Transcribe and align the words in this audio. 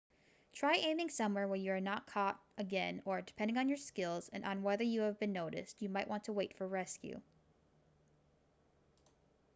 try 0.53 0.73
aiming 0.77 1.09
somewhere 1.11 1.47
where 1.47 1.59
you 1.59 1.71
are 1.71 1.79
not 1.79 2.07
caught 2.07 2.39
again 2.57 3.03
or 3.05 3.21
depending 3.21 3.55
on 3.59 3.67
your 3.67 3.77
skills 3.77 4.29
and 4.33 4.43
on 4.43 4.63
whether 4.63 4.83
you 4.83 5.01
have 5.01 5.19
been 5.19 5.31
noticed 5.31 5.79
you 5.79 5.89
might 5.89 6.07
want 6.07 6.23
to 6.23 6.33
wait 6.33 6.57
for 6.57 6.67
rescue 6.67 7.21